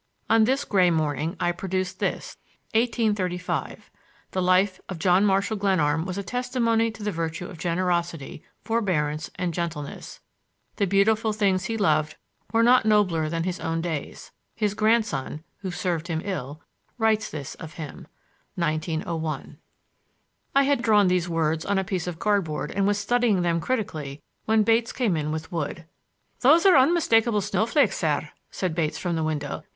On 0.31 0.45
this 0.45 0.65
gray 0.65 0.89
morning 0.89 1.35
I 1.39 1.51
produced 1.51 1.99
this: 1.99 2.35
1835 2.73 3.91
The 4.31 4.41
life 4.41 4.81
of 4.89 4.97
John 4.97 5.23
Marshall 5.23 5.57
Glenarm 5.57 6.05
was 6.05 6.17
a 6.17 6.23
testimony 6.23 6.89
to 6.89 7.03
the 7.03 7.11
virtue 7.11 7.45
of 7.45 7.59
generosity, 7.59 8.41
forbearance 8.63 9.29
and 9.35 9.53
gentleness 9.53 10.19
The 10.77 10.87
Beautiful 10.87 11.33
things 11.33 11.65
he 11.65 11.77
loved 11.77 12.15
were 12.51 12.63
not 12.63 12.83
nobler 12.83 13.29
than 13.29 13.43
his 13.43 13.59
own 13.59 13.79
days 13.79 14.31
His 14.55 14.73
grandson 14.73 15.43
(who 15.57 15.69
served 15.69 16.07
him 16.07 16.23
ill) 16.25 16.63
writes 16.97 17.29
this 17.29 17.53
of 17.53 17.73
him 17.73 18.07
1901 18.55 19.59
I 20.55 20.63
had 20.63 20.81
drawn 20.81 21.09
these 21.09 21.29
words 21.29 21.63
on 21.63 21.77
a 21.77 21.83
piece 21.83 22.07
of 22.07 22.17
cardboard 22.17 22.71
and 22.71 22.87
was 22.87 22.97
studying 22.97 23.43
them 23.43 23.61
critically 23.61 24.23
when 24.45 24.63
Bates 24.63 24.91
came 24.91 25.15
in 25.15 25.31
with 25.31 25.51
wood. 25.51 25.85
"Those 26.39 26.65
are 26.65 26.75
unmistakable 26.75 27.41
snowflakes, 27.41 27.99
sir," 27.99 28.31
said 28.49 28.73
Bates 28.73 28.97
from 28.97 29.15
the 29.15 29.23
window. 29.23 29.63